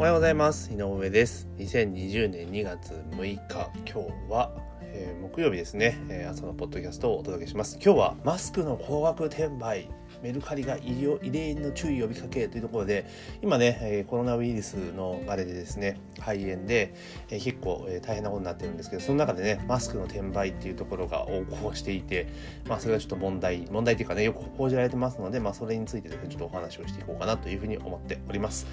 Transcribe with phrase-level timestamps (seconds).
[0.00, 0.72] おはようございます。
[0.72, 1.46] 井上です。
[1.58, 7.78] 2020年2月6日今日は、えー、木曜日ですね、えー、朝のポッドキャストをお届けします。
[7.84, 9.90] 今日はマスクの高額転売
[10.22, 13.04] メルカリが医療異例の注意呼びかけというところで
[13.42, 16.94] 今ね、えー、コロナウイルスのあれでですね肺炎で、
[17.28, 22.26] えー、結構、えー、大変なことになってるんですけどその中でねマスクの転売っていうところが横行していて
[22.66, 28.66] まあそれがちょっと問題問題っていうかねよく報じられてますのでまあそれについてですねちょっとお話をしていこうかなというふうに思っております。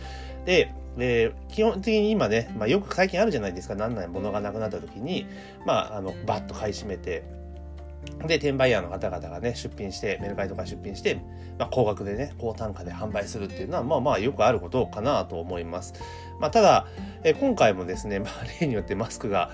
[0.45, 3.75] でで基本的に今ね、まあ、よく最近あるじゃないですか。
[3.75, 5.27] 何々物がなくなった時に。
[5.65, 7.23] まああのバッと買い占めて。
[8.25, 11.15] で、転売ヤーの方々がね、出品して、メルカリとか出品して、
[11.59, 15.93] まあ、高額でね、高単価で販売するっていうのは、まあまあよくあることかなと思います。
[16.39, 16.87] まあ、ただ、
[17.23, 19.51] え今回もですね、 まあ、例によってマスクが、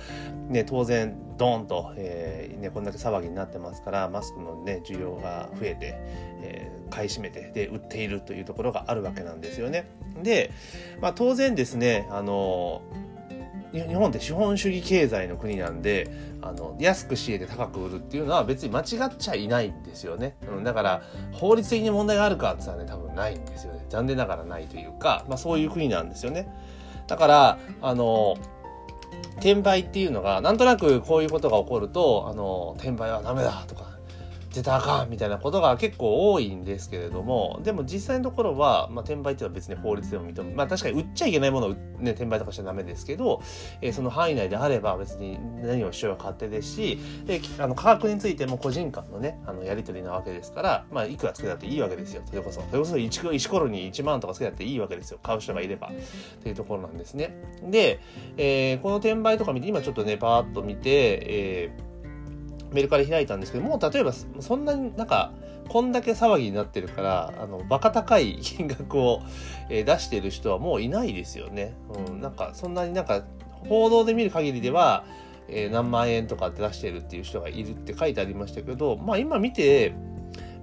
[0.49, 5.95] ね、当然、ドーンと、えー、ね、こんだけ騒ぎになってますから、マスクのね、需要が増えて、
[6.41, 9.87] えー、買い占めて、で、売っているというところがあるわけなんですよね。
[10.21, 10.51] で、
[11.01, 12.81] まあ、当然ですね、あの
[13.73, 16.07] 日本って資本主義経済の国なんで
[16.43, 23.83] あの安く仕入れて高く売るっていうのは別に間違っちゃいないんですよね、うん、だから法律的に問題があるかって言ったらね多分ないんですよね。
[23.89, 26.47] 残念ながらないというか、まあ、そういう国なんですよね。
[27.07, 28.37] だからあの
[29.37, 33.92] 転売っていうのがなんとなくこういうことが起こるとあの転売はダメだとか
[34.53, 43.41] 絶対あかんみたいなことが結構多いんですけれどもでも実際のところは、まあ、転売っていうのは別に法律でも認めまあ確かに売っちゃいけないものを、ね、転売とかしちゃダメですけど、
[43.81, 52.21] えー、その範囲内であれば別に何をしようが勝手ですしであの価格についても個人間のねあのやり取りなわけですから、まあ、いくらつけたっていいわけですよ。
[52.25, 55.19] それこそそれこそ石石ころに1万とかつけたっていいわけですよ。
[55.23, 55.87] 買う人がいれば。
[55.87, 57.35] っていうところなんですね。
[57.63, 57.99] で、
[58.37, 61.92] えー、この転売とか見て今ちょっとねパーッと見て、えー
[62.73, 65.31] メルカリ開いたんですけどもう例えばそんなになんか
[65.69, 69.21] こんだけ騒ぎになってるからあのバカ高い金額を、
[69.69, 71.73] えー、出してる人はもういないですよね。
[72.07, 73.23] うん、なんかそんなになんか
[73.69, 75.05] 報道で見る限りでは、
[75.47, 79.93] えー、何万円とかって出してるっていう人がいるって書いてありましたけどまあ今見て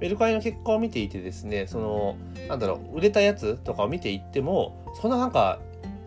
[0.00, 2.16] メルカリの結果を見ていてですねその
[2.48, 5.60] なんだろう売れたやつとかを見ていってもそんななんか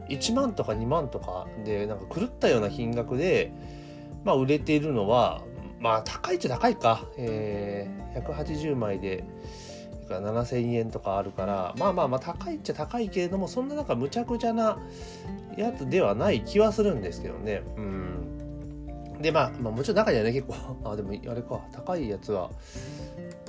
[0.09, 3.51] 1万とか2万とかでなんか狂ったような金額で、
[4.23, 5.41] まあ、売れているのは
[5.83, 9.25] まあ高いっちゃ高いか、えー、180枚で
[10.07, 11.75] 7000円とかあるから。
[11.77, 14.77] まあまあまあ高いっちゃ高いけれどもそんななんかむちゃくちゃな
[15.57, 17.63] やつではない気はするんですけどね。
[17.75, 19.21] うん。
[19.21, 20.55] でまあ、まあ、もちろん中にはね結構
[20.85, 21.59] あでもあれか。
[21.73, 22.49] 高いやつは。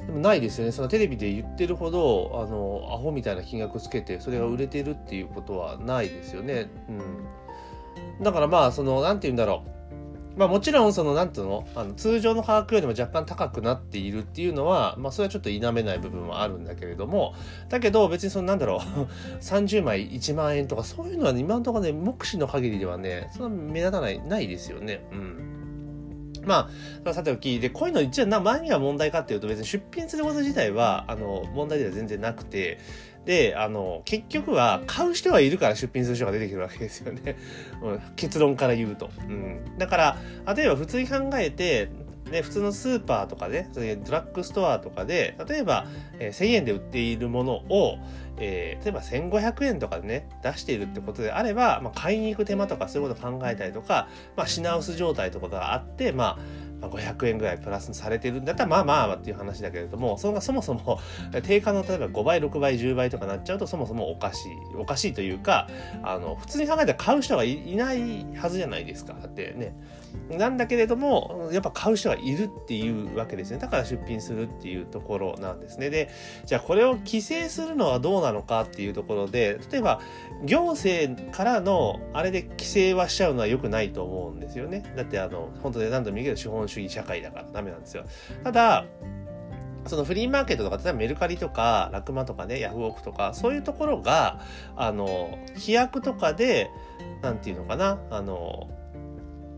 [0.04, 0.72] でもないですよね。
[0.72, 6.68] そのテレビで言ってるほどあのアホみたいな金額つけてそれが売れてるっていうことはないですよね。
[6.88, 8.24] うん。
[8.24, 9.73] だからまあその何て言うんだろう。
[10.36, 11.66] まあもちろんそのなんていうの？
[11.74, 17.34] あの通常の価格よりも若干高くなっているっていうのはまあそれはちょっと否めない部分はあるんだけれども
[17.68, 18.78] だけど別にそのなんだろう
[19.40, 25.54] 30枚1万円とかそういうのは、ね、今のところね目視の限りではねそんな目立たないないですよねうん。
[26.46, 26.68] ま
[27.04, 32.78] あ、さておき、で、こういうの一応な何が問題かっていうと別に出品すること自体は、あの、問題では全然なくて、
[33.24, 37.36] で、あの、結局は買う人がいるから出品する人が出てくるわけですよね。
[38.16, 39.10] 結論から言うと。
[39.28, 39.78] うん。
[39.78, 41.88] だから、例えば普通に考えて、
[42.30, 45.86] ね、普通のスーパーとかで、ね、ドラッグストアとかで、例えば、
[46.18, 47.98] えー、1000円で売っているものを、
[48.38, 56.38] えー、例えば1500円とかでね、出しているってことであれば、まあ、買いに行く手間とかそういうことを考えたりとか、まあ、品薄状態とかがあって、まあ、
[56.80, 61.00] 500円ぐらいプラスされてるんだったらまあまあっていう話だけれどもそれがそもそも
[61.42, 65.68] 定価の例えば5倍6倍10倍とかなっちゃうとそもそもおかしいおかしいというか
[66.02, 69.14] あの普通に考えたら買う人がいないはずじゃないですか。
[69.14, 69.74] だってね。
[70.30, 73.58] なんだけれどもやっぱ買う人がいるっていうわけですね。
[73.58, 75.90] だから出品するっていうところなんですね。
[75.90, 76.08] で
[76.46, 80.00] じゃあこれを規制するのはどうなのかっていうところで例えば
[80.44, 84.82] 行政からのあれで規制はしちゃうのは良くないと思うんですよね。
[84.96, 88.04] だってあの本当に何度も言うけど資本主義社会だからダメなんですよ
[88.42, 88.84] ただ
[89.86, 94.40] そのフリーマーケットとか、例えばメルカリとか、ラクマとかね、ヤフオクとか、そういうところが、
[94.76, 96.70] あの、規約とかで、
[97.22, 98.70] なんていうのかな、あの、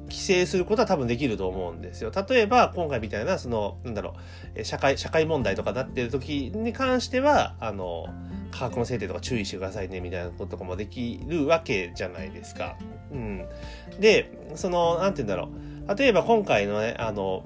[0.06, 2.12] 規制することは多分できると思うんですよ。
[2.29, 4.14] 例えば、今回みたいな、その、なんだろ
[4.56, 8.06] う、社会、社会問題とかなってる時に関しては、あの、
[8.50, 12.76] 価格の制定とか注意してくださいね、みたいなこととかもできるわけじゃないですか。
[13.12, 13.47] うん。
[14.00, 15.75] で、その、なんて言うんだろう。
[15.94, 17.44] 例えば今回のね、あの、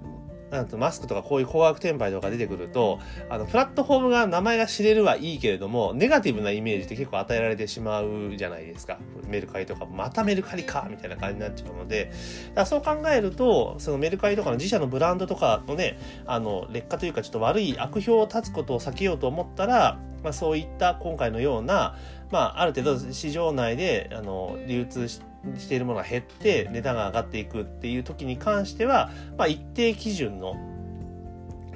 [0.50, 2.98] なんとマスクとかこういう高額転売とか出てくると、
[3.28, 8.98] あの、プラットフォームが名前が知れるはいいけれども、ネガティブなイメージって結構与えられてしまうじゃないですか。
[9.28, 12.10] メルカリとか、またメルカリかみたいな感じになっちゃうので、
[12.54, 21.96] だそう考えると、そのメルカリとかの自社のブランドとかのね、あの、劣化というかちょっと悪い悪評を立つことを避けようと思ったら、まあ、そういった今回のような、
[22.30, 30.56] まあ、ある程度市場内であの流通しているものが減って値段が上がっていくっていう時に関しては、まあ、一定基準の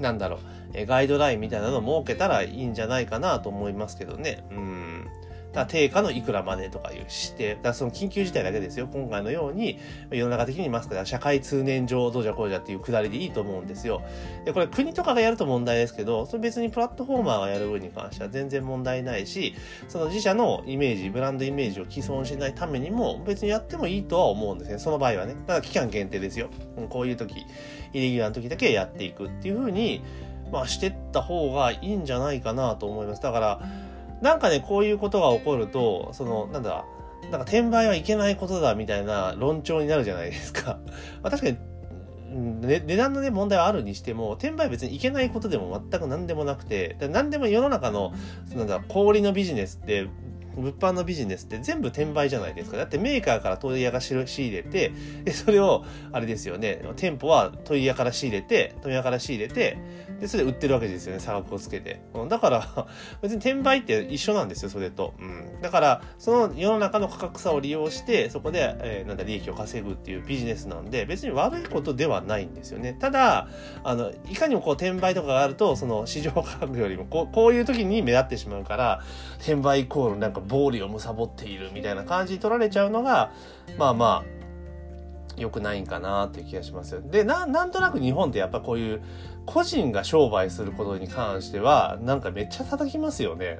[0.01, 0.39] なんだろ
[0.75, 4.45] うガイドラインみたいなのを設けたらいいんじゃないかなと思いますけどね。
[4.51, 4.94] うん
[5.55, 8.89] だ定価のいくらまでとかいう指定、だその緊急事態だけですよ。
[8.93, 9.79] 今回のように、
[10.11, 14.03] 世の中的にマスクで社会通念上どうじゃこうじゃっていうくだりでいいと思うんですよ。
[14.45, 19.55] で、これ国とかがやると問題ですけど、それ別にプラットフォーマーがやる分に関しては全然問題ないし、
[19.87, 24.79] その自社のイメージ、ブランドイメージを既存しないためにも別にやってもいいとは思うんですね。
[24.79, 25.37] その場合はね。
[25.47, 26.49] ただ期間限定ですよ。
[26.89, 27.47] こういう時、
[27.93, 30.03] イレギュラーの時だけやっていくっていう風に、
[30.53, 33.23] まあしてった方がいいんじゃないかなと思います。
[33.23, 33.61] だから、
[34.25, 36.87] なんかね、こういうことが起こると、その、なんだ、
[37.25, 40.79] なんか転売はいけないことだみたいな論調になるじゃないですか。
[41.23, 48.15] まあ、確かに、ね、値段のね、問題はあるにしても、転売別にいけないことでも全く何でもなくて、何でも世の中の、
[48.57, 50.09] なんだ、氷のビジネスって、
[50.57, 52.77] 物販のビジネスって全部転売じゃないですか。
[52.77, 54.93] だってメーカーから問屋が仕入れて、
[55.25, 59.79] で、それを、あれですよね、店舗は問屋から仕入れて、問屋から仕入れて、
[60.21, 62.01] で、それ売ってるわけですよね、差額をつけて。
[62.29, 62.87] だから、
[63.21, 65.15] 別に転売って一緒なんですよ、それと。
[65.21, 65.61] うん。
[65.61, 72.97] だから、その世の中の価格差を利用して、そこで、えー、なんだ、利益を稼ぐっていうビジネスなんで、別に悪いことではないんですよね。
[72.99, 73.49] ただ、
[73.83, 79.03] あの、いかにもこう、転売とかがあると、その市場価格よりも、こう、こういう時に目立ってしまうから、
[79.39, 83.33] 転売イコールなんか暴利を貪っているみたいな感じに取られちゃうのが、
[83.79, 84.35] まあまあ、
[85.37, 87.01] 良くないんかなっていう気がしますよ。
[87.01, 89.03] で、な、なんとなく日本ってやっぱこういう
[89.47, 93.59] 個人が商売することに関しては、なんかめっちゃ叩きますよね。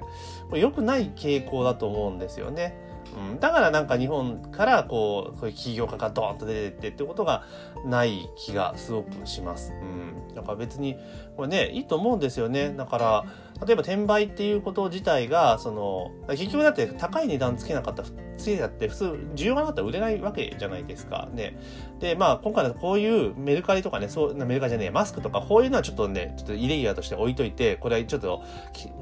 [0.49, 2.77] これ良くない傾向だと思うんですよね。
[3.15, 7.43] うん、だからなんか日本からこう、こういう起業家がドーンと出てってってことが
[7.85, 9.73] ない気がすごくします。
[9.73, 10.35] うん。
[10.35, 10.97] だから別に、
[11.35, 12.71] これね、いいと思うんですよね。
[12.71, 13.25] だから、
[13.65, 19.05] 例えば転売っていうこと自体が、その、結局だって高い値段つけなかった、つけたって普通、
[19.35, 21.29] 需要がなかったら売れないわけじゃないですか。
[21.33, 21.57] ね。
[21.99, 28.43] で、まあ今回だとこういうメルカリとかね、そう、メルカリじゃねえ、マスクとかこういうのはちょっとね、ちょっとイレギュラーとして置いといて、これはちょっと、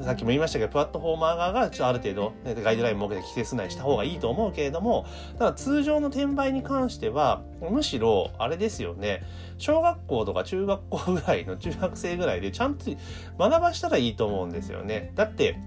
[0.01, 5.05] さっきも言いましたけど、プラットフォーマー側がちょっとある程度、ね、ガイドライン設けて規制すないした方がいいと思うけれども、
[5.39, 7.41] ただ通常の転売に関しては、
[7.71, 9.23] むしろ、あれですよね、
[9.57, 12.85] 小学校とか中学校ぐらいの中学生ぐらいでちゃんと
[13.39, 15.11] 学ばしたらいいと思うんですよね。
[15.15, 15.57] だって、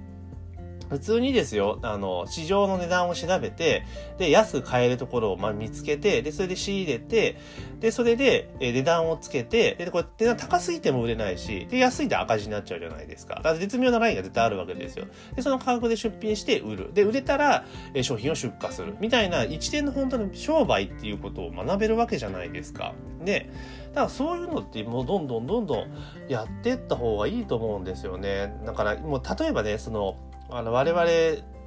[0.88, 3.85] 普通にですよ、あの、市場の値段を調べて、
[4.19, 7.38] で、安く買えるところをま見つけて、で、それで仕入れて、
[7.81, 13.37] で、それで、え値段をつけて、で、これ、値段高すぎても売れないし、で、安いと赤字になっちゃうじゃないですか。
[13.37, 15.06] だから絶妙なラインが絶対あるわけですよ。
[15.35, 16.91] で、その価格で出品して売る。
[16.94, 18.97] で、売れたら、え商品を出荷する。
[19.00, 22.94] みたいな、一点の本当に商売っていうことを学べるわけじゃないですか。
[23.25, 23.50] で、
[23.88, 25.87] だからそういうのってもうどんどんどんどん
[26.29, 28.55] やってった方がいいと思うんですよね。
[28.65, 30.17] だから、もう例えばね、その、
[30.50, 31.04] あの我々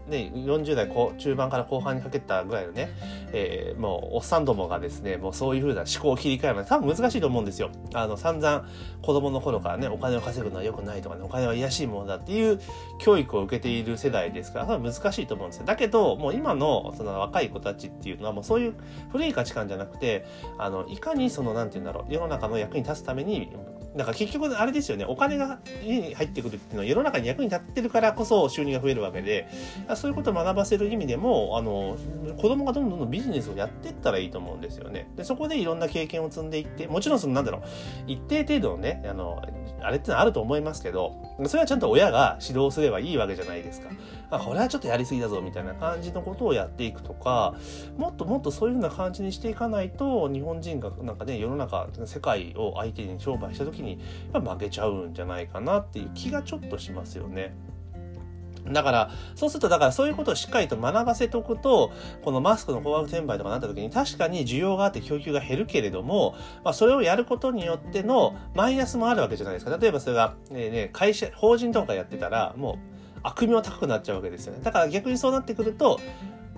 [0.10, 2.90] ね、40代中盤から後半にかけたぐらいのね、
[3.32, 7.70] えー、もう、おっさんどもがですね、もうそういう風な思考を切り替えるのは多分難しいと思うんですよ。
[7.94, 8.68] あの、散々
[9.02, 12.60] 子供の頃からね、お金を稼ぐのは良くないとかね、お金は癒しいものだっていう
[13.00, 15.66] 教育を受けている世代ですから、多分難しいと思うんですよ。
[15.66, 18.76] だけど、もう今のその若い子たちっていうのはもうそういう
[19.12, 20.26] 古い価値観じゃなくて、
[20.58, 23.52] あの、いかにその、なんて言うんだろう、世の中の役に立つために
[23.96, 29.48] だから結局あれですよね、お金が家に入ってくるっていうのは世の中に役に立ってるからこそ収入が増えるわけで、
[29.96, 31.98] そういうことを学ばせる意味でも、あの、
[32.38, 35.10] 子供がどんどんどんビジネスをやっていったらいいと思うんですよね。
[35.16, 37.62] で、そこでいろんな経験を積んでいって、もちろんそのなんだろう、
[38.08, 39.42] 一定程度のね、あの、
[39.82, 43.90] あれってのはあると思いますけど、それはちゃんと親が指導すればいいわけじゃないですか。
[44.30, 47.56] あ、これはちょっとやりすぎだぞみたいな感じのことをやっていくとか、
[47.98, 54.00] もっともっとそういうふうな感じにしていかないと、日本人がなんかね、世の中、世界を相手に商売した時に、
[54.34, 57.56] 負けちゃうんじゃないかなっていう気がちょっとしますよね。
[58.72, 61.92] だから、そうすると、だからそういうことをしっかりと学ばせておくと、
[62.24, 69.76] このマスクの高額転売とかなった時に確かに需要があって供給が減るけれども、まあそれをやることによってのマイナスもあるわけじゃないですか。
[69.78, 74.60] 例えばそれが、ね、ね、会社、法人とかやってたら、もう悪名高くなっちゃうわけですよね。
[74.62, 76.00] だから逆にそうなってくると、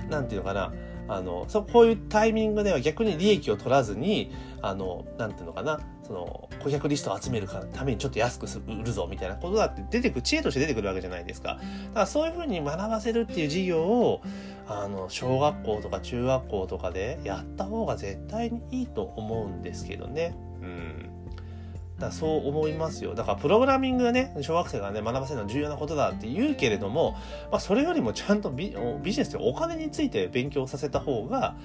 [0.10, 0.74] なんていうのかな、
[1.12, 11.56] あの、そ、こういうタイミングでは逆に利益を取らずに、あの、なんていうのかな、その、顧客リストを集めるためにちょっと安く売るぞみたいなことだって出てくる、知恵として出てくるわけじゃないですか。
[11.56, 11.66] だか
[12.02, 14.22] らそういうふうに学ばせるっていう事業を、
[14.68, 20.34] あの、小学校とか中学校とかでやった方が絶対にいいと思うんですけどね。
[22.02, 23.16] だそう思いますよ。
[23.16, 27.16] だからプログラミングね小学生がね学ばせるのは重要なことだって言うけれども、
[27.52, 31.56] まあ、それよりもちゃんとビビジネスでお金について勉強させた方が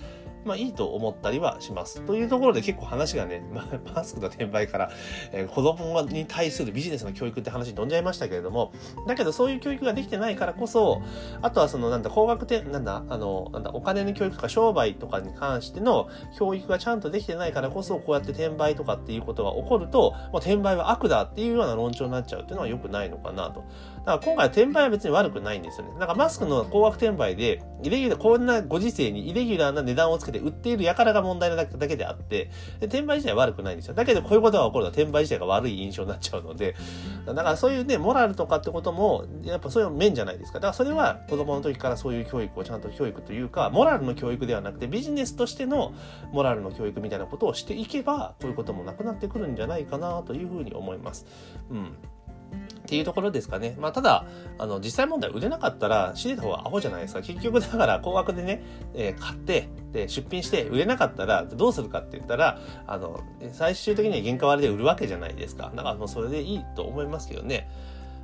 [0.47, 2.00] まあいいと思ったりはします。
[2.03, 4.91] というところで結構話がね、まあ、マスクの転売から、
[5.33, 8.73] えー、子供に対するビジネスの教育って話に飛んじゃいましたけれども、
[9.07, 11.03] だけどそういう教育ができてないからこそ、
[11.43, 23.65] あとはそのなんだ、高額点、なんだ、あの、なんだ、お金の教育とか商売とかに関しての教育がちゃんとできてないからこそ、こうやって転売とかっていうことが起こると、もう転売は悪だっていうような論調になっちゃうっていうのは良くないのかなと。
[24.05, 25.99] だから今回は転売は別に悪くないんですよね。
[25.99, 32.50] なんかマスクの高額転売で、イレギュラー、こんなご時世にイレギュラーな値段をつけて売っている輩が問題なだけであって、
[32.81, 33.95] で転売自体は悪くないんですよ。
[33.95, 36.75] だけどこういうことが起こると転売自体が悪い印象になっちゃうので、
[37.26, 40.59] だからそういうね、モラルとかってことも、やっぱそういう面じゃないですか。
[40.59, 45.93] だからそれは子供の時からそういう教育をちゃんと教育というか、モラルの教育ではなくてビジネスとしての
[46.33, 51.26] モラルの教育みたいなことをしていけば、こういうこともなくなってくるんじゃないかなというふうに思います。
[51.71, 51.97] うん。
[52.87, 53.76] っていうところですかね。
[53.78, 54.25] まあ、ただ、
[54.59, 57.21] あの、実際問題売れなかったら、仕入れた方がアホじゃないですか。
[57.21, 58.62] 結局、だから高額でね、
[58.95, 63.21] えー、買って、で、出品して売れなかったら、どうするかって言ったら、あの、
[63.52, 65.73] 最終的には原価割りで売るわけじゃないですか。
[65.75, 67.69] だからもうそれでいいと思いますけどね。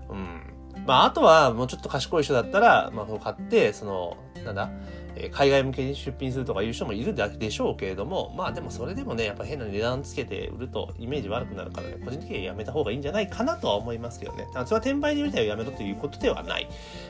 [0.08, 0.42] うん。
[0.86, 4.70] まあ、あとは、もうちょっと賢い人だったら、まあ、買って、その、なんだ、
[5.16, 14.46] え海外向けに出品するとかいう人もいるでしょうけれども、まあでもそれでもね、やっぱ変な値段つけて売るとイメージ悪くなるからね、個人的にはやめた方がいいんじゃないかなとは思いますけどね。
[14.52, 16.68] それは転売で売りたいやめろということではない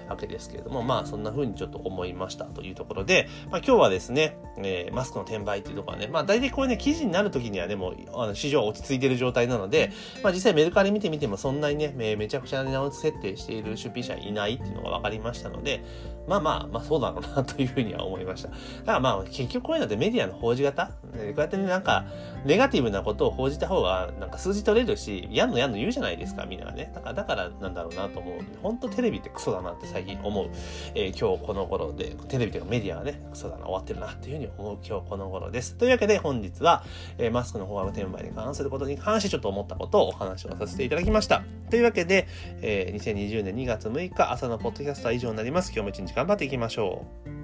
[0.08, 9.92] わけですけれども、まあそんな風にちょっと思いましたというところで、まあ今日はですね、えー、マスクの転売っていうところはね、まあ大体こういうね、記事になるときにはね、もあの市場は落ち着いてる状態なので、
[10.22, 15.82] まあ実際メルカリ見てみてもそんなにね、めちゃくちゃ値段を設定している出品者いないっていうのが分かりましたので、
[16.26, 18.48] まあまあ、まあそうだろうなというふうには思いました。
[18.48, 20.92] だからまあ結局こういうのってメディアの報じ方、こ
[21.36, 22.04] うやってね、なんか
[22.44, 26.90] ネガティブなことを報じた方がなんか数字取れるし、やんのやんの言うじゃないですか、みんながね。
[26.94, 28.38] だからだからなんだろうなと思う。
[28.62, 30.50] 本当テレビってクソだなって最近思う。
[30.94, 35.76] えー、今日この頃で、テレビというかメディアがね、クソだな、終わってるなっていうふうに思う今日この頃です。
[35.76, 36.84] というわけで本日は、
[37.18, 41.42] えー、マスクの方が転売に関することに関してちょっと思ったことをお話をさせていただきました。
[41.70, 42.26] というわけで、
[42.60, 45.72] えー、2020年2月6日朝のポッドキャストは以上になります。
[45.74, 47.06] 今日も一日頑張っていきましょ
[47.38, 47.41] う。